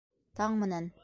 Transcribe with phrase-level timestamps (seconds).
[0.39, 0.91] Таң менән.